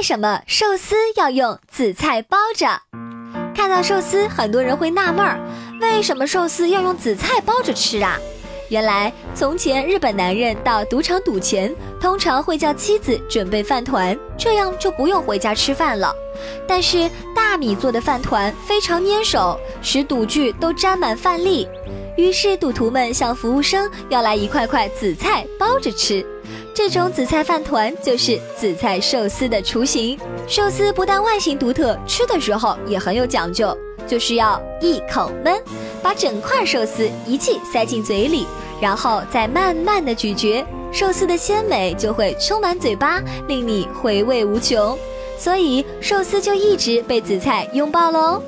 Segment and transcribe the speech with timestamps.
[0.00, 2.66] 为什么寿司要用紫菜包着？
[3.54, 5.38] 看到寿司，很多人会纳闷儿，
[5.78, 8.18] 为什么寿司要用紫菜包着吃啊？
[8.70, 16.16] 原来，从前日本男人到赌场赌钱，通常会叫妻子准备饭团，这样就不用回家吃饭了。
[16.66, 21.68] 但是大米做的饭团非常粘手，使赌具都沾满饭粒，
[22.16, 26.24] 于是赌徒们向服务生要来一块块紫菜包着吃。
[26.82, 30.18] 这种紫菜饭团就是紫菜寿司的雏形。
[30.48, 33.76] 寿司不但外形独特，吃的时候也很有讲究，
[34.06, 35.62] 就是要一口闷，
[36.02, 38.46] 把整块寿司一气塞进嘴里，
[38.80, 44.98] 然后再慢慢的咀嚼，寿司的鲜美就会充满嘴巴，令你回味无穷。
[45.38, 48.42] 所以寿司就一直被紫菜拥抱喽。